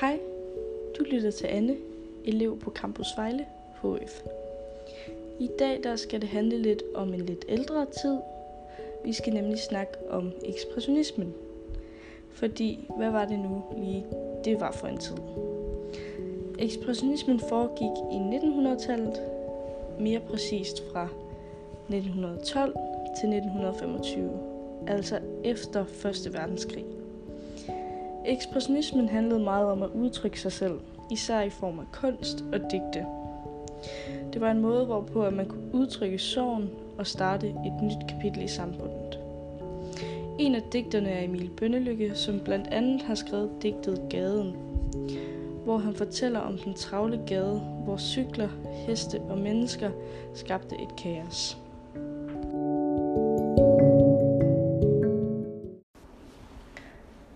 [0.00, 0.20] Hej,
[0.98, 1.76] du lytter til Anne,
[2.24, 3.46] elev på Campus Vejle
[3.82, 4.22] HF.
[5.40, 8.18] I dag der skal det handle lidt om en lidt ældre tid.
[9.04, 11.34] Vi skal nemlig snakke om ekspressionismen.
[12.32, 14.06] Fordi, hvad var det nu lige,
[14.44, 15.16] det var for en tid?
[16.58, 19.20] Ekspressionismen foregik i 1900-tallet,
[19.98, 21.08] mere præcist fra
[21.88, 22.72] 1912
[23.20, 24.30] til 1925,
[24.86, 25.84] altså efter
[26.26, 26.32] 1.
[26.32, 26.99] verdenskrig.
[28.26, 30.80] Ekspressionismen handlede meget om at udtrykke sig selv,
[31.10, 33.06] især i form af kunst og digte.
[34.32, 38.42] Det var en måde, hvorpå at man kunne udtrykke sorgen og starte et nyt kapitel
[38.42, 39.18] i samfundet.
[40.38, 44.56] En af digterne er Emil Bønnelykke, som blandt andet har skrevet digtet Gaden,
[45.64, 48.48] hvor han fortæller om den travle gade, hvor cykler,
[48.86, 49.90] heste og mennesker
[50.34, 51.58] skabte et kaos.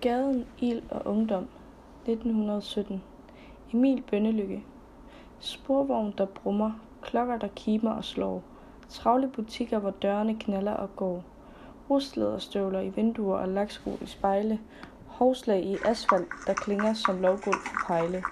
[0.05, 1.49] Gaden, ild og ungdom
[2.09, 3.03] 1917
[3.73, 4.65] Emil Bønnelykke.
[5.39, 8.43] Sporvogn, der brummer, klokker, der kimer og slår,
[8.89, 11.25] travle butikker, hvor dørene knaller og går,
[11.91, 14.61] rustlederstøvler i vinduer og laksko i spejle,
[15.07, 18.23] hovslag i asfalt, der klinger som lovgulv for pejle.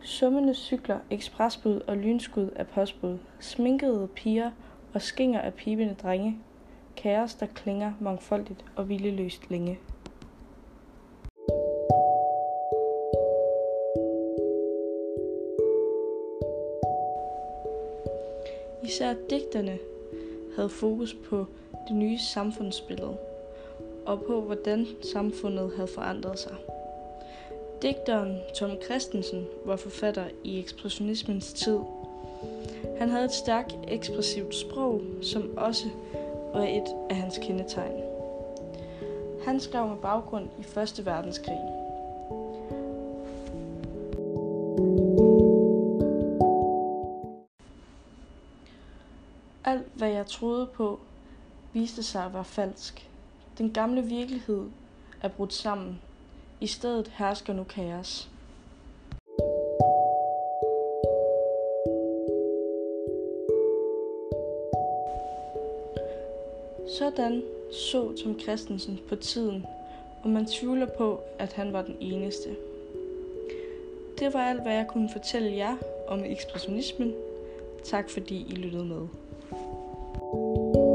[0.00, 4.50] Summende cykler, ekspresbud og lynskud af postbud, sminkede piger
[4.94, 6.38] og skinger af pibende drenge,
[6.96, 9.78] kaos, der klinger mangfoldigt og vildeløst længe.
[18.84, 19.78] Især digterne
[20.56, 21.46] havde fokus på
[21.88, 23.16] det nye samfundsbillede
[24.06, 26.54] og på, hvordan samfundet havde forandret sig.
[27.82, 31.78] Digteren Tom Christensen var forfatter i ekspressionismens tid.
[32.98, 35.84] Han havde et stærkt ekspressivt sprog, som også
[36.54, 38.00] var et af hans kendetegn.
[39.44, 41.58] Han skrev med baggrund i Første verdenskrig.
[49.70, 51.00] Alt, hvad jeg troede på,
[51.72, 53.08] viste sig at være falsk.
[53.58, 54.66] Den gamle virkelighed
[55.22, 56.00] er brudt sammen.
[56.60, 58.28] I stedet hersker nu kaos.
[66.98, 67.42] Sådan
[67.72, 69.66] så Tom Christensen på tiden,
[70.22, 72.56] og man tvivler på, at han var den eneste.
[74.18, 75.76] Det var alt, hvad jeg kunne fortælle jer
[76.08, 77.14] om ekspressionismen.
[77.84, 79.08] Tak fordi I lyttede med.
[80.32, 80.89] Thank you